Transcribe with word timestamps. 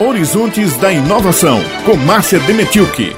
Horizontes 0.00 0.76
da 0.76 0.92
Inovação, 0.92 1.58
com 1.84 1.96
Márcia 1.96 2.38
Demetilke. 2.40 3.16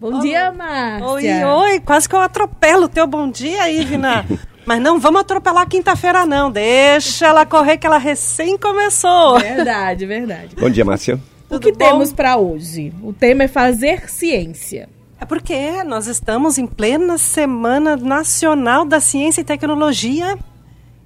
Bom 0.00 0.20
dia, 0.20 0.52
Márcia. 0.52 1.06
Oi, 1.06 1.44
oi, 1.44 1.80
quase 1.80 2.08
que 2.08 2.14
eu 2.14 2.20
atropelo 2.20 2.84
o 2.84 2.88
teu 2.88 3.06
bom 3.06 3.30
dia, 3.30 3.70
Ivna. 3.70 4.24
Mas 4.64 4.80
não 4.80 5.00
vamos 5.00 5.22
atropelar 5.22 5.66
quinta-feira, 5.66 6.26
não. 6.26 6.50
Deixa 6.50 7.26
ela 7.26 7.46
correr, 7.46 7.78
que 7.78 7.86
ela 7.86 7.98
recém 7.98 8.56
começou. 8.58 9.40
Verdade, 9.40 10.04
verdade. 10.04 10.54
Bom 10.56 10.68
dia, 10.68 10.84
Márcia. 10.84 11.18
O 11.48 11.58
que 11.58 11.72
Tudo 11.72 11.78
bom? 11.78 11.86
temos 11.86 12.12
para 12.12 12.36
hoje? 12.36 12.92
O 13.02 13.12
tema 13.12 13.44
é 13.44 13.48
fazer 13.48 14.10
ciência. 14.10 14.88
É 15.20 15.24
porque 15.24 15.82
nós 15.84 16.06
estamos 16.06 16.58
em 16.58 16.66
plena 16.66 17.18
Semana 17.18 17.96
Nacional 17.96 18.84
da 18.84 19.00
Ciência 19.00 19.40
e 19.40 19.44
Tecnologia 19.44 20.38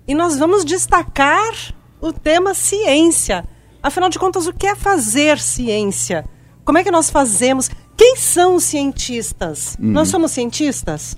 e 0.07 0.14
nós 0.14 0.36
vamos 0.36 0.64
destacar 0.64 1.52
o 2.00 2.12
tema 2.12 2.52
ciência. 2.52 3.45
Afinal 3.83 4.09
de 4.09 4.19
contas, 4.19 4.46
o 4.46 4.53
que 4.53 4.67
é 4.67 4.77
fazer 4.77 5.39
ciência? 5.39 6.25
Como 6.64 6.79
é 6.79 6.85
que 6.85 6.91
nós 6.91 7.11
fazemos? 7.11 7.68
Quem 7.96 8.17
são 8.17 8.57
os 8.57 8.64
cientistas? 8.64 9.77
Nós 9.79 10.08
somos 10.08 10.31
cientistas? 10.31 11.17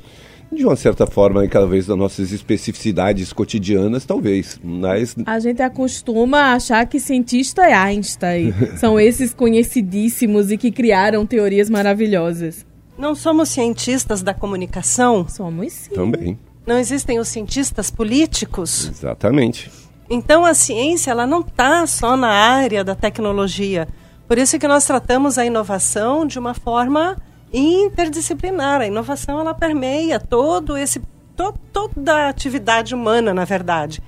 De 0.50 0.64
uma 0.64 0.76
certa 0.76 1.06
forma, 1.06 1.46
cada 1.48 1.66
vez 1.66 1.86
das 1.86 1.98
nossas 1.98 2.30
especificidades 2.30 3.32
cotidianas, 3.32 4.04
talvez. 4.04 4.58
Mas 4.62 5.16
A 5.26 5.38
gente 5.40 5.60
acostuma 5.60 6.54
achar 6.54 6.86
que 6.86 7.00
cientista 7.00 7.62
é 7.62 7.74
Einstein. 7.74 8.54
São 8.78 8.98
esses 8.98 9.34
conhecidíssimos 9.34 10.52
e 10.52 10.56
que 10.56 10.70
criaram 10.70 11.26
teorias 11.26 11.68
maravilhosas. 11.68 12.64
Não 12.96 13.14
somos 13.14 13.48
cientistas 13.48 14.22
da 14.22 14.32
comunicação? 14.32 15.26
Somos 15.28 15.72
sim. 15.72 15.90
também. 15.90 16.38
Não 16.64 16.78
existem 16.78 17.18
os 17.18 17.28
cientistas 17.28 17.90
políticos? 17.90 18.88
Exatamente. 18.88 19.70
Então 20.08 20.44
a 20.44 20.54
ciência 20.54 21.10
ela 21.10 21.26
não 21.26 21.40
está 21.40 21.86
só 21.86 22.16
na 22.16 22.28
área 22.28 22.84
da 22.84 22.94
tecnologia. 22.94 23.88
Por 24.28 24.38
isso 24.38 24.58
que 24.58 24.68
nós 24.68 24.84
tratamos 24.86 25.38
a 25.38 25.46
inovação 25.46 26.26
de 26.26 26.38
uma 26.38 26.54
forma 26.54 27.16
interdisciplinar. 27.52 28.80
A 28.80 28.86
inovação 28.86 29.40
ela 29.40 29.54
permeia 29.54 30.18
todo 30.18 30.76
esse 30.76 31.00
to, 31.36 31.54
toda 31.72 32.14
a 32.14 32.28
atividade 32.28 32.94
humana, 32.94 33.32
na 33.32 33.44
verdade. 33.44 34.02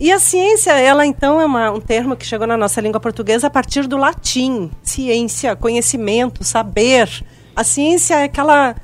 E 0.00 0.10
a 0.10 0.18
ciência, 0.18 0.72
ela 0.72 1.06
então 1.06 1.40
é 1.40 1.44
uma- 1.44 1.70
um 1.70 1.80
termo 1.80 2.16
que 2.16 2.26
chegou 2.26 2.46
na 2.46 2.56
nossa 2.56 2.80
língua 2.80 2.98
portuguesa 2.98 3.46
a 3.46 3.50
partir 3.50 3.86
do 3.86 3.96
latim. 3.96 4.70
Ciência, 4.82 5.54
conhecimento, 5.54 6.42
saber. 6.42 7.24
A 7.54 7.62
ciência 7.62 8.14
é 8.14 8.24
aquela 8.24 8.74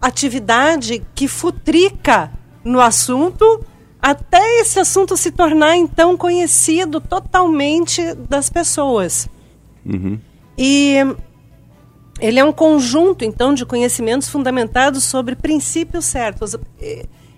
atividade 0.00 1.04
que 1.14 1.28
futrica 1.28 2.30
no 2.64 2.80
assunto 2.80 3.64
até 4.02 4.60
esse 4.60 4.80
assunto 4.80 5.16
se 5.16 5.30
tornar 5.30 5.76
então 5.76 6.16
conhecido 6.16 7.00
totalmente 7.00 8.14
das 8.28 8.50
pessoas. 8.50 9.28
E 10.58 10.96
ele 12.20 12.40
é 12.40 12.44
um 12.44 12.52
conjunto, 12.52 13.24
então, 13.24 13.54
de 13.54 13.64
conhecimentos 13.64 14.28
fundamentados 14.28 15.04
sobre 15.04 15.36
princípios 15.36 16.04
certos. 16.04 16.56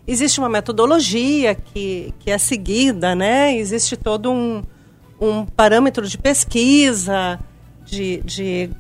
Existe 0.07 0.39
uma 0.39 0.49
metodologia 0.49 1.55
que, 1.55 2.15
que 2.19 2.31
é 2.31 2.39
seguida, 2.39 3.15
né? 3.15 3.57
Existe 3.57 3.97
todo 3.97 4.31
um, 4.31 4.63
um 5.21 5.45
parâmetro 5.45 6.07
de 6.09 6.17
pesquisa, 6.19 7.39
de, 7.85 8.23
de 8.23 8.71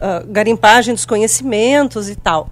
ah, 0.00 0.22
garimpagem 0.26 0.94
dos 0.94 1.04
conhecimentos 1.04 2.08
e 2.08 2.16
tal. 2.16 2.50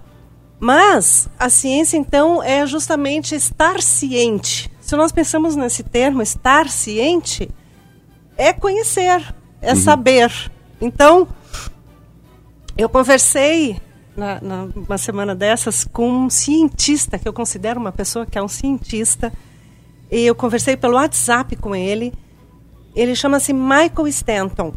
Mas 0.59 1.29
a 1.37 1.49
ciência, 1.49 1.97
então, 1.97 2.41
é 2.41 2.65
justamente 2.65 3.35
estar 3.35 3.81
ciente. 3.81 4.71
Se 4.81 4.95
nós 4.95 5.11
pensamos 5.11 5.55
nesse 5.55 5.83
termo, 5.83 6.21
estar 6.21 6.69
ciente, 6.69 7.49
é 8.35 8.51
conhecer, 8.53 9.33
é 9.61 9.75
saber. 9.75 10.31
Então, 10.81 11.27
eu 12.77 12.89
conversei 12.89 13.79
na, 14.15 14.39
na- 14.41 14.67
uma 14.75 14.97
semana 14.97 15.35
dessas 15.35 15.83
com 15.83 16.09
um 16.09 16.29
cientista, 16.29 17.19
que 17.19 17.27
eu 17.27 17.33
considero 17.33 17.79
uma 17.79 17.91
pessoa 17.91 18.25
que 18.25 18.37
é 18.37 18.41
um 18.41 18.47
cientista, 18.47 19.31
e 20.09 20.21
eu 20.25 20.33
conversei 20.33 20.75
pelo 20.77 20.95
WhatsApp 20.95 21.55
com 21.57 21.75
ele. 21.75 22.13
Ele 22.95 23.13
chama-se 23.15 23.53
Michael 23.53 24.07
Stanton. 24.07 24.73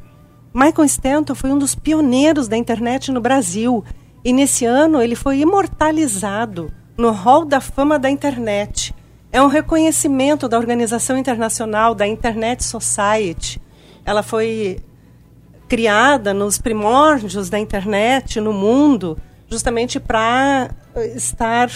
Michael 0.52 0.84
Stanton 0.84 1.34
foi 1.34 1.50
um 1.52 1.58
dos 1.58 1.74
pioneiros 1.74 2.48
da 2.48 2.56
internet 2.56 3.10
no 3.12 3.20
Brasil. 3.20 3.82
E 4.24 4.32
nesse 4.32 4.64
ano 4.64 5.00
ele 5.00 5.14
foi 5.14 5.40
imortalizado 5.40 6.72
no 6.96 7.10
Hall 7.10 7.44
da 7.44 7.60
Fama 7.60 7.98
da 7.98 8.10
Internet. 8.10 8.94
É 9.32 9.40
um 9.40 9.46
reconhecimento 9.46 10.48
da 10.48 10.58
Organização 10.58 11.16
Internacional 11.16 11.94
da 11.94 12.06
Internet 12.06 12.64
Society. 12.64 13.60
Ela 14.04 14.22
foi 14.22 14.80
criada 15.68 16.34
nos 16.34 16.58
primórdios 16.58 17.48
da 17.48 17.58
internet 17.58 18.40
no 18.40 18.52
mundo, 18.52 19.16
justamente 19.48 20.00
para 20.00 20.70
estar 21.14 21.70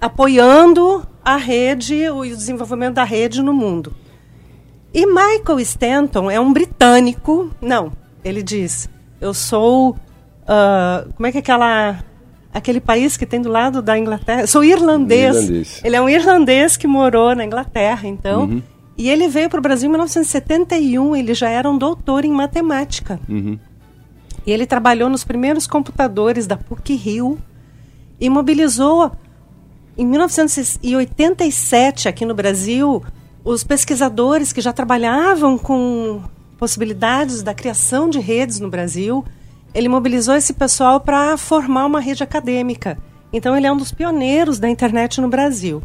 apoiando 0.00 1.04
a 1.24 1.36
rede, 1.36 2.08
o 2.10 2.24
desenvolvimento 2.24 2.94
da 2.94 3.04
rede 3.04 3.42
no 3.42 3.52
mundo. 3.52 3.92
E 4.92 5.04
Michael 5.04 5.58
Stanton 5.60 6.30
é 6.30 6.38
um 6.38 6.52
britânico. 6.52 7.50
Não, 7.60 7.92
ele 8.22 8.42
diz: 8.42 8.88
eu 9.20 9.34
sou. 9.34 9.96
Ah, 10.46 11.06
como 11.14 11.26
é 11.26 11.32
que 11.32 11.38
é 11.38 11.40
aquela. 11.40 11.98
Aquele 12.52 12.80
país 12.80 13.16
que 13.16 13.26
tem 13.26 13.42
do 13.42 13.48
lado 13.48 13.82
da 13.82 13.98
Inglaterra. 13.98 14.46
Sou 14.46 14.62
irlandês. 14.62 15.34
Irlandês. 15.34 15.80
Ele 15.82 15.96
é 15.96 16.00
um 16.00 16.08
irlandês 16.08 16.76
que 16.76 16.86
morou 16.86 17.34
na 17.34 17.44
Inglaterra, 17.44 18.06
então. 18.06 18.62
E 18.96 19.10
ele 19.10 19.26
veio 19.26 19.50
para 19.50 19.58
o 19.58 19.62
Brasil 19.62 19.88
em 19.88 19.90
1971. 19.90 21.16
Ele 21.16 21.34
já 21.34 21.48
era 21.48 21.68
um 21.68 21.76
doutor 21.76 22.24
em 22.24 22.30
matemática. 22.30 23.18
E 24.46 24.52
ele 24.52 24.66
trabalhou 24.66 25.10
nos 25.10 25.24
primeiros 25.24 25.66
computadores 25.66 26.46
da 26.46 26.56
PUC 26.56 26.94
Rio 26.94 27.40
e 28.20 28.30
mobilizou 28.30 29.10
em 29.96 30.06
1987 30.06 32.08
aqui 32.08 32.24
no 32.24 32.34
Brasil 32.34 33.02
os 33.44 33.64
pesquisadores 33.64 34.52
que 34.52 34.60
já 34.60 34.72
trabalhavam 34.72 35.58
com 35.58 36.22
possibilidades 36.58 37.42
da 37.42 37.52
criação 37.52 38.08
de 38.08 38.18
redes 38.18 38.58
no 38.60 38.70
Brasil. 38.70 39.24
Ele 39.74 39.88
mobilizou 39.88 40.34
esse 40.36 40.52
pessoal 40.52 41.00
para 41.00 41.36
formar 41.36 41.86
uma 41.86 42.00
rede 42.00 42.22
acadêmica. 42.22 42.96
Então 43.32 43.56
ele 43.56 43.66
é 43.66 43.72
um 43.72 43.76
dos 43.76 43.90
pioneiros 43.92 44.58
da 44.58 44.68
internet 44.68 45.20
no 45.20 45.28
Brasil. 45.28 45.82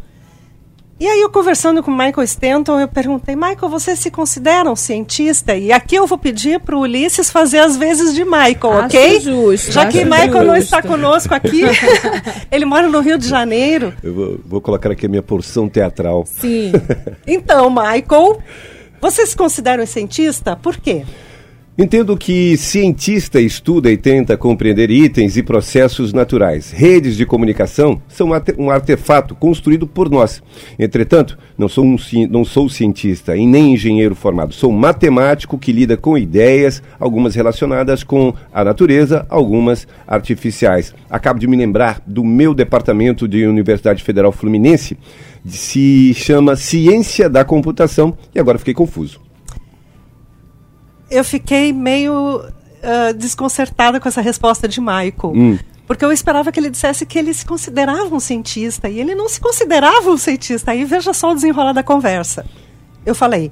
E 1.00 1.06
aí, 1.06 1.18
eu 1.22 1.30
conversando 1.30 1.82
com 1.82 1.90
o 1.90 1.96
Michael 1.96 2.22
Stanton, 2.24 2.78
eu 2.78 2.86
perguntei, 2.86 3.34
Michael, 3.34 3.70
você 3.70 3.96
se 3.96 4.10
considera 4.10 4.70
um 4.70 4.76
cientista? 4.76 5.56
E 5.56 5.72
aqui 5.72 5.94
eu 5.96 6.06
vou 6.06 6.18
pedir 6.18 6.60
para 6.60 6.76
o 6.76 6.80
Ulisses 6.80 7.30
fazer 7.30 7.58
as 7.60 7.74
vezes 7.74 8.14
de 8.14 8.22
Michael, 8.22 8.72
Acho 8.74 8.84
ok? 8.98 9.20
justo, 9.20 9.72
Já 9.72 9.86
que 9.86 10.04
Michael 10.04 10.44
não 10.44 10.56
justo. 10.56 10.58
está 10.76 10.82
conosco 10.82 11.34
aqui, 11.34 11.62
ele 12.52 12.66
mora 12.66 12.86
no 12.86 13.00
Rio 13.00 13.16
de 13.16 13.26
Janeiro. 13.26 13.94
Eu 14.02 14.12
vou, 14.12 14.40
vou 14.44 14.60
colocar 14.60 14.90
aqui 14.90 15.06
a 15.06 15.08
minha 15.08 15.22
porção 15.22 15.70
teatral. 15.70 16.24
Sim. 16.26 16.70
Então, 17.26 17.70
Michael, 17.70 18.38
você 19.00 19.24
se 19.24 19.34
considera 19.34 19.82
um 19.82 19.86
cientista? 19.86 20.54
Por 20.54 20.76
quê? 20.76 21.06
Entendo 21.78 22.16
que 22.16 22.56
cientista 22.56 23.40
estuda 23.40 23.90
e 23.90 23.96
tenta 23.96 24.36
compreender 24.36 24.90
itens 24.90 25.36
e 25.36 25.42
processos 25.42 26.12
naturais. 26.12 26.72
Redes 26.72 27.16
de 27.16 27.24
comunicação 27.24 28.02
são 28.08 28.30
um 28.58 28.70
artefato 28.70 29.36
construído 29.36 29.86
por 29.86 30.10
nós. 30.10 30.42
Entretanto, 30.78 31.38
não 31.56 31.68
sou, 31.68 31.84
um, 31.84 31.96
não 32.28 32.44
sou 32.44 32.68
cientista 32.68 33.36
e 33.36 33.46
nem 33.46 33.72
engenheiro 33.72 34.16
formado. 34.16 34.52
Sou 34.52 34.70
matemático 34.72 35.56
que 35.56 35.72
lida 35.72 35.96
com 35.96 36.18
ideias, 36.18 36.82
algumas 36.98 37.36
relacionadas 37.36 38.02
com 38.02 38.34
a 38.52 38.64
natureza, 38.64 39.24
algumas 39.30 39.86
artificiais. 40.06 40.92
Acabo 41.08 41.38
de 41.38 41.46
me 41.46 41.56
lembrar 41.56 42.02
do 42.04 42.24
meu 42.24 42.52
departamento 42.52 43.28
de 43.28 43.46
Universidade 43.46 44.02
Federal 44.02 44.32
Fluminense, 44.32 44.98
se 45.46 46.12
chama 46.14 46.56
Ciência 46.56 47.30
da 47.30 47.44
Computação, 47.44 48.18
e 48.34 48.40
agora 48.40 48.58
fiquei 48.58 48.74
confuso. 48.74 49.29
Eu 51.10 51.24
fiquei 51.24 51.72
meio 51.72 52.42
ah, 52.82 53.12
desconcertada 53.12 54.00
com 54.00 54.08
essa 54.08 54.20
resposta 54.20 54.66
de 54.66 54.80
Michael. 54.80 55.32
Hum. 55.34 55.58
Porque 55.86 56.04
eu 56.04 56.12
esperava 56.12 56.50
que 56.52 56.60
ele 56.60 56.70
dissesse 56.70 57.04
que 57.04 57.18
ele 57.18 57.34
se 57.34 57.44
considerava 57.44 58.14
um 58.14 58.20
cientista. 58.20 58.88
E 58.88 59.00
ele 59.00 59.14
não 59.14 59.28
se 59.28 59.40
considerava 59.40 60.10
um 60.10 60.16
cientista. 60.16 60.70
Aí 60.70 60.84
veja 60.84 61.12
só 61.12 61.32
o 61.32 61.34
desenrolar 61.34 61.72
da 61.72 61.82
conversa. 61.82 62.46
Eu 63.04 63.14
falei: 63.14 63.50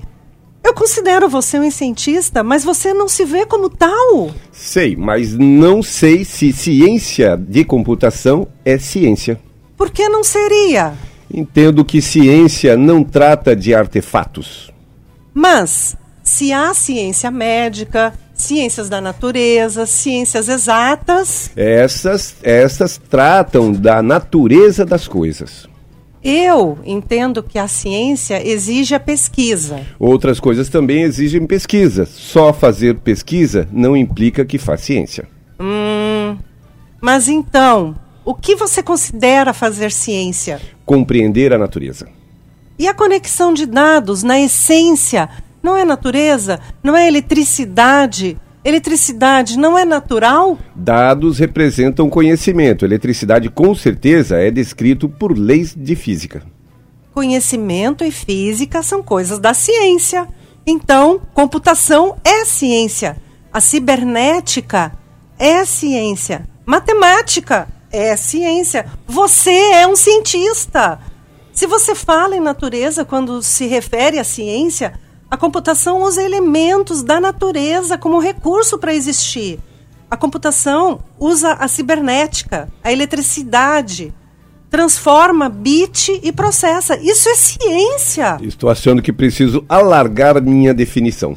Eu 0.64 0.72
considero 0.72 1.28
você 1.28 1.58
um 1.58 1.70
cientista, 1.70 2.42
mas 2.42 2.64
você 2.64 2.94
não 2.94 3.08
se 3.08 3.24
vê 3.24 3.44
como 3.44 3.68
tal. 3.68 4.30
Sei, 4.52 4.96
mas 4.96 5.36
não 5.36 5.82
sei 5.82 6.24
se 6.24 6.52
ciência 6.52 7.36
de 7.36 7.64
computação 7.64 8.46
é 8.64 8.78
ciência. 8.78 9.38
Por 9.76 9.90
que 9.90 10.08
não 10.08 10.24
seria? 10.24 10.94
Entendo 11.32 11.84
que 11.84 12.00
ciência 12.00 12.76
não 12.76 13.04
trata 13.04 13.54
de 13.54 13.74
artefatos. 13.74 14.72
Mas, 15.34 15.96
se 16.28 16.52
há 16.52 16.74
ciência 16.74 17.30
médica, 17.30 18.12
ciências 18.34 18.90
da 18.90 19.00
natureza, 19.00 19.86
ciências 19.86 20.46
exatas, 20.46 21.50
Essas, 21.56 22.36
essas 22.42 22.98
tratam 22.98 23.72
da 23.72 24.02
natureza 24.02 24.84
das 24.84 25.08
coisas. 25.08 25.66
Eu 26.22 26.78
entendo 26.84 27.42
que 27.42 27.58
a 27.58 27.66
ciência 27.66 28.46
exige 28.46 28.94
a 28.94 29.00
pesquisa. 29.00 29.80
Outras 29.98 30.38
coisas 30.38 30.68
também 30.68 31.02
exigem 31.02 31.46
pesquisa. 31.46 32.04
Só 32.04 32.52
fazer 32.52 32.96
pesquisa 32.96 33.66
não 33.72 33.96
implica 33.96 34.44
que 34.44 34.58
faz 34.58 34.82
ciência. 34.82 35.26
Hum, 35.58 36.36
mas 37.00 37.26
então, 37.26 37.96
o 38.22 38.34
que 38.34 38.54
você 38.54 38.82
considera 38.82 39.54
fazer 39.54 39.90
ciência? 39.90 40.60
Compreender 40.84 41.54
a 41.54 41.58
natureza. 41.58 42.06
E 42.78 42.86
a 42.86 42.92
conexão 42.92 43.54
de 43.54 43.64
dados, 43.64 44.22
na 44.22 44.38
essência, 44.38 45.28
não 45.62 45.76
é 45.76 45.84
natureza? 45.84 46.60
Não 46.82 46.96
é 46.96 47.06
eletricidade? 47.06 48.38
Eletricidade 48.64 49.58
não 49.58 49.78
é 49.78 49.84
natural? 49.84 50.58
Dados 50.74 51.38
representam 51.38 52.10
conhecimento. 52.10 52.84
Eletricidade, 52.84 53.48
com 53.48 53.74
certeza, 53.74 54.36
é 54.36 54.50
descrito 54.50 55.08
por 55.08 55.36
leis 55.36 55.74
de 55.74 55.94
física. 55.94 56.42
Conhecimento 57.14 58.04
e 58.04 58.10
física 58.10 58.82
são 58.82 59.02
coisas 59.02 59.38
da 59.38 59.54
ciência. 59.54 60.28
Então, 60.66 61.20
computação 61.32 62.16
é 62.24 62.44
ciência. 62.44 63.16
A 63.52 63.60
cibernética 63.60 64.92
é 65.38 65.64
ciência. 65.64 66.46
Matemática 66.66 67.68
é 67.90 68.14
ciência. 68.16 68.86
Você 69.06 69.50
é 69.50 69.86
um 69.86 69.96
cientista. 69.96 71.00
Se 71.52 71.66
você 71.66 71.94
fala 71.94 72.36
em 72.36 72.40
natureza 72.40 73.04
quando 73.04 73.42
se 73.42 73.66
refere 73.66 74.18
à 74.18 74.24
ciência, 74.24 74.92
a 75.30 75.36
computação 75.36 76.02
usa 76.02 76.22
elementos 76.22 77.02
da 77.02 77.20
natureza 77.20 77.98
como 77.98 78.18
recurso 78.18 78.78
para 78.78 78.94
existir. 78.94 79.58
A 80.10 80.16
computação 80.16 81.00
usa 81.18 81.52
a 81.52 81.68
cibernética, 81.68 82.70
a 82.82 82.90
eletricidade, 82.90 84.14
transforma 84.70 85.50
bit 85.50 86.18
e 86.22 86.32
processa. 86.32 86.98
Isso 86.98 87.28
é 87.28 87.34
ciência. 87.34 88.38
Estou 88.40 88.70
achando 88.70 89.02
que 89.02 89.12
preciso 89.12 89.64
alargar 89.68 90.40
minha 90.40 90.72
definição. 90.72 91.36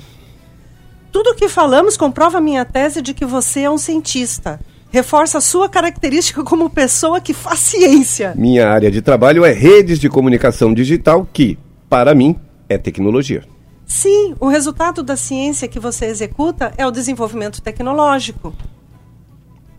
Tudo 1.11 1.31
o 1.31 1.35
que 1.35 1.49
falamos 1.49 1.97
comprova 1.97 2.39
minha 2.39 2.63
tese 2.63 3.01
de 3.01 3.13
que 3.13 3.25
você 3.25 3.61
é 3.61 3.69
um 3.69 3.77
cientista. 3.77 4.57
Reforça 4.89 5.37
a 5.37 5.41
sua 5.41 5.67
característica 5.67 6.43
como 6.43 6.69
pessoa 6.69 7.19
que 7.19 7.33
faz 7.33 7.59
ciência. 7.59 8.33
Minha 8.37 8.69
área 8.69 8.89
de 8.89 9.01
trabalho 9.01 9.43
é 9.43 9.51
redes 9.51 9.99
de 9.99 10.07
comunicação 10.07 10.73
digital, 10.73 11.27
que, 11.31 11.57
para 11.89 12.15
mim, 12.15 12.37
é 12.69 12.77
tecnologia. 12.77 13.43
Sim, 13.91 14.35
o 14.39 14.47
resultado 14.47 15.03
da 15.03 15.17
ciência 15.17 15.67
que 15.67 15.77
você 15.77 16.05
executa 16.05 16.73
é 16.77 16.87
o 16.87 16.91
desenvolvimento 16.91 17.61
tecnológico. 17.61 18.55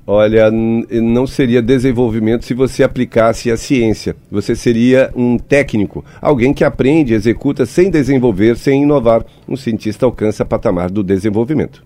Olha, 0.06 0.50
não 0.50 1.26
seria 1.26 1.62
desenvolvimento 1.62 2.44
se 2.44 2.52
você 2.52 2.82
aplicasse 2.82 3.50
a 3.50 3.56
ciência. 3.56 4.14
Você 4.30 4.54
seria 4.54 5.10
um 5.16 5.38
técnico, 5.38 6.04
alguém 6.20 6.52
que 6.52 6.62
aprende, 6.62 7.14
executa 7.14 7.64
sem 7.64 7.90
desenvolver, 7.90 8.58
sem 8.58 8.82
inovar. 8.82 9.24
Um 9.48 9.56
cientista 9.56 10.04
alcança 10.04 10.44
patamar 10.44 10.90
do 10.90 11.02
desenvolvimento. 11.02 11.82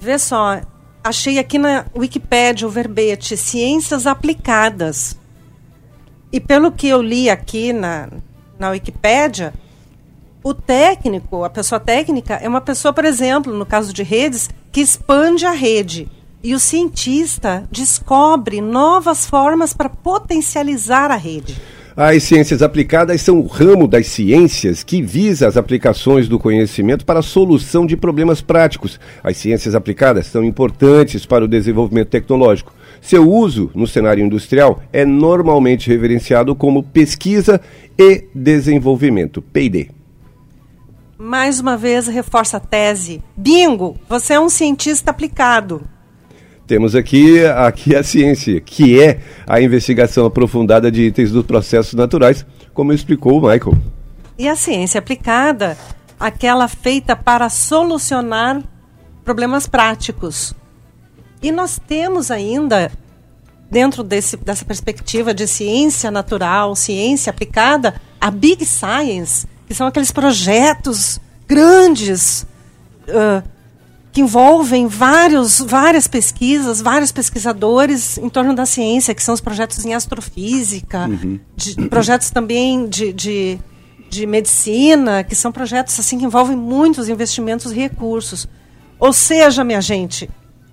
Vê 0.00 0.18
só, 0.18 0.62
achei 1.04 1.38
aqui 1.38 1.58
na 1.58 1.84
Wikipédia 1.94 2.66
o 2.66 2.70
verbete 2.70 3.36
ciências 3.36 4.06
aplicadas. 4.06 5.14
E 6.32 6.40
pelo 6.40 6.72
que 6.72 6.88
eu 6.88 7.02
li 7.02 7.28
aqui 7.28 7.70
na, 7.70 8.08
na 8.58 8.70
Wikipédia, 8.70 9.52
o 10.42 10.54
técnico, 10.54 11.44
a 11.44 11.50
pessoa 11.50 11.78
técnica, 11.78 12.34
é 12.34 12.48
uma 12.48 12.60
pessoa, 12.60 12.92
por 12.92 13.04
exemplo, 13.04 13.52
no 13.52 13.66
caso 13.66 13.92
de 13.92 14.02
redes, 14.02 14.48
que 14.72 14.80
expande 14.80 15.44
a 15.44 15.52
rede. 15.52 16.08
E 16.42 16.54
o 16.54 16.58
cientista 16.58 17.68
descobre 17.70 18.62
novas 18.62 19.26
formas 19.26 19.74
para 19.74 19.90
potencializar 19.90 21.10
a 21.10 21.16
rede. 21.16 21.60
As 21.94 22.22
ciências 22.22 22.62
aplicadas 22.62 23.20
são 23.20 23.40
o 23.40 23.46
ramo 23.46 23.86
das 23.86 24.06
ciências 24.06 24.82
que 24.82 25.02
visa 25.02 25.46
as 25.46 25.58
aplicações 25.58 26.28
do 26.28 26.38
conhecimento 26.38 27.04
para 27.04 27.18
a 27.18 27.22
solução 27.22 27.84
de 27.84 27.94
problemas 27.94 28.40
práticos. 28.40 28.98
As 29.22 29.36
ciências 29.36 29.74
aplicadas 29.74 30.26
são 30.26 30.42
importantes 30.42 31.26
para 31.26 31.44
o 31.44 31.48
desenvolvimento 31.48 32.08
tecnológico. 32.08 32.72
Seu 33.02 33.30
uso 33.30 33.70
no 33.74 33.86
cenário 33.86 34.24
industrial 34.24 34.82
é 34.90 35.04
normalmente 35.04 35.90
reverenciado 35.90 36.54
como 36.54 36.82
pesquisa 36.82 37.60
e 37.98 38.24
desenvolvimento, 38.34 39.42
PD 39.42 39.99
mais 41.20 41.60
uma 41.60 41.76
vez 41.76 42.06
reforça 42.06 42.56
a 42.56 42.60
tese. 42.60 43.22
Bingo, 43.36 43.98
você 44.08 44.32
é 44.32 44.40
um 44.40 44.48
cientista 44.48 45.10
aplicado. 45.10 45.86
Temos 46.66 46.94
aqui, 46.96 47.44
aqui 47.44 47.94
a 47.94 48.02
ciência, 48.02 48.58
que 48.58 48.98
é 48.98 49.20
a 49.46 49.60
investigação 49.60 50.24
aprofundada 50.24 50.90
de 50.90 51.02
itens 51.02 51.30
dos 51.30 51.44
processos 51.44 51.92
naturais, 51.92 52.46
como 52.72 52.92
explicou 52.92 53.38
o 53.38 53.42
Michael. 53.42 53.76
E 54.38 54.48
a 54.48 54.56
ciência 54.56 54.98
aplicada, 54.98 55.76
aquela 56.18 56.66
feita 56.68 57.14
para 57.14 57.50
solucionar 57.50 58.62
problemas 59.22 59.66
práticos. 59.66 60.54
E 61.42 61.52
nós 61.52 61.78
temos 61.86 62.30
ainda, 62.30 62.90
dentro 63.70 64.02
desse, 64.02 64.38
dessa 64.38 64.64
perspectiva 64.64 65.34
de 65.34 65.46
ciência 65.46 66.10
natural, 66.10 66.74
ciência 66.74 67.28
aplicada, 67.28 68.00
a 68.18 68.30
Big 68.30 68.64
Science, 68.64 69.46
que 69.70 69.74
são 69.74 69.86
aqueles 69.86 70.10
projetos 70.10 71.20
grandes 71.46 72.44
uh, 73.06 73.40
que 74.10 74.20
envolvem 74.20 74.88
vários, 74.88 75.60
várias 75.60 76.08
pesquisas, 76.08 76.80
vários 76.80 77.12
pesquisadores 77.12 78.18
em 78.18 78.28
torno 78.28 78.52
da 78.52 78.66
ciência, 78.66 79.14
que 79.14 79.22
são 79.22 79.32
os 79.32 79.40
projetos 79.40 79.84
em 79.84 79.94
astrofísica, 79.94 81.06
uhum. 81.06 81.38
de, 81.54 81.88
projetos 81.88 82.30
também 82.30 82.88
de, 82.88 83.12
de, 83.12 83.60
de, 84.08 84.26
medicina, 84.26 85.22
que 85.22 85.36
são 85.36 85.52
projetos 85.52 85.96
assim 86.00 86.18
que 86.18 86.24
envolvem 86.24 86.56
muitos 86.56 87.08
investimentos 87.08 87.70
e 87.70 87.76
recursos. 87.76 88.48
Ou 88.98 89.12
seja, 89.12 89.62
minha 89.62 89.80
gente, 89.80 90.28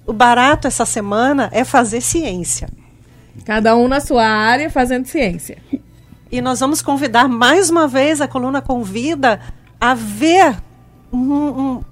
o 0.07 0.11
barato 0.11 0.65
essa 0.65 0.88
semana 0.88 1.51
é 1.53 1.63
fazer 1.63 2.01
ciência. 2.01 2.67
Cada 3.45 3.75
um 3.77 3.88
na 3.88 3.99
sua 4.01 4.25
área 4.25 4.71
fazendo 4.71 5.05
ciência. 5.05 5.59
E 6.31 6.41
nós 6.41 6.59
vamos 6.59 6.81
convidar 6.81 7.27
mais 7.27 7.69
uma 7.69 7.88
vez, 7.88 8.21
a 8.21 8.27
coluna 8.27 8.62
convida 8.62 9.39
a 9.79 9.94
ver 9.94 10.57
um, 11.12 11.19
um 11.19 11.83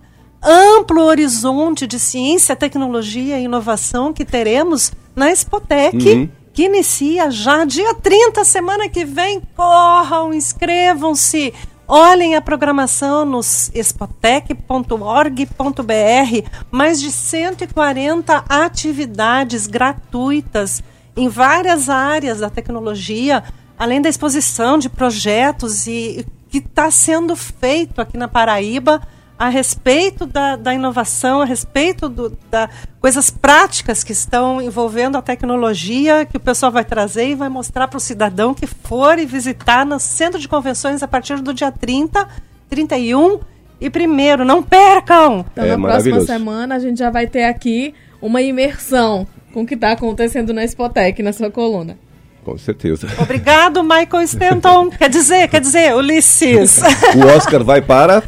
amplo 0.43 1.01
horizonte 1.01 1.87
de 1.87 1.99
ciência, 1.99 2.55
tecnologia 2.55 3.39
e 3.39 3.45
inovação 3.45 4.13
que 4.13 4.25
teremos 4.25 4.91
na 5.15 5.31
Expotec. 5.31 5.97
Uhum. 5.97 6.29
Que 6.53 6.65
inicia 6.65 7.29
já 7.29 7.65
dia 7.65 7.93
30, 7.95 8.45
semana 8.45 8.87
que 8.87 9.03
vem. 9.03 9.41
Corram, 9.55 10.33
inscrevam-se. 10.33 11.53
Olhem 11.87 12.35
a 12.35 12.41
programação 12.41 13.25
nos 13.25 13.69
espotec.org.br. 13.75 16.49
Mais 16.71 16.99
de 16.99 17.11
140 17.11 18.45
atividades 18.47 19.67
gratuitas 19.67 20.81
em 21.15 21.27
várias 21.27 21.89
áreas 21.89 22.39
da 22.39 22.49
tecnologia 22.49 23.43
além 23.77 24.01
da 24.01 24.09
exposição 24.09 24.77
de 24.77 24.89
projetos 24.89 25.87
e 25.87 26.25
que 26.49 26.59
está 26.59 26.89
sendo 26.89 27.35
feito 27.35 27.99
aqui 28.01 28.17
na 28.17 28.27
Paraíba 28.27 29.01
a 29.37 29.49
respeito 29.49 30.25
da, 30.25 30.55
da 30.55 30.73
inovação, 30.73 31.41
a 31.41 31.45
respeito 31.45 32.07
do, 32.07 32.37
da 32.49 32.69
coisas 33.01 33.29
práticas 33.29 34.03
que 34.03 34.13
estão 34.13 34.61
envolvendo 34.61 35.17
a 35.17 35.21
tecnologia, 35.21 36.25
que 36.25 36.37
o 36.37 36.39
pessoal 36.39 36.71
vai 36.71 36.85
trazer 36.85 37.29
e 37.29 37.35
vai 37.35 37.49
mostrar 37.49 37.87
para 37.87 37.97
o 37.97 37.99
cidadão 37.99 38.53
que 38.53 38.65
for 38.65 39.19
e 39.19 39.25
visitar 39.25 39.85
no 39.85 39.99
centro 39.99 40.39
de 40.39 40.47
convenções 40.47 41.03
a 41.03 41.07
partir 41.07 41.41
do 41.41 41.53
dia 41.53 41.71
30, 41.71 42.27
31 42.69 43.41
e 43.81 43.89
primeiro. 43.89 44.45
Não 44.45 44.63
percam! 44.63 45.45
Então, 45.51 45.65
é 45.65 45.75
na 45.75 45.87
próxima 45.87 46.21
semana 46.21 46.75
a 46.75 46.79
gente 46.79 46.99
já 46.99 47.09
vai 47.09 47.27
ter 47.27 47.43
aqui 47.43 47.93
uma 48.21 48.41
imersão 48.41 49.27
com 49.53 49.63
o 49.63 49.65
que 49.65 49.75
está 49.75 49.91
acontecendo 49.91 50.53
na 50.53 50.63
Spotec, 50.63 51.21
na 51.21 51.33
sua 51.33 51.51
coluna. 51.51 51.97
Com 52.45 52.59
certeza. 52.59 53.07
Obrigado, 53.19 53.83
Michael 53.83 54.21
Stanton. 54.21 54.91
quer 54.91 55.09
dizer, 55.09 55.47
quer 55.47 55.59
dizer, 55.59 55.95
Ulisses. 55.95 56.79
o 57.15 57.35
Oscar 57.35 57.63
vai 57.63 57.81
para. 57.81 58.21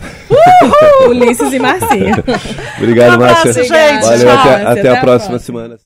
Ulisses 1.07 1.53
e 1.53 1.59
Marcinha. 1.59 2.23
Obrigado, 2.79 3.15
um 3.15 3.19
Márcia. 3.19 3.53
Gente. 3.53 4.01
Valeu, 4.01 4.31
até, 4.31 4.53
até, 4.55 4.79
até, 4.79 4.89
a 4.89 5.01
próxima 5.01 5.37
semana. 5.37 5.77